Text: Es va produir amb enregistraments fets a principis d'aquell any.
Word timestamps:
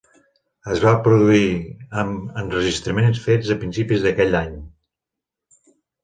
Es 0.75 0.79
va 0.83 0.91
produir 1.07 1.49
amb 2.03 2.39
enregistraments 2.43 3.19
fets 3.25 3.51
a 3.55 3.59
principis 3.65 4.01
d'aquell 4.07 4.39
any. 4.41 4.57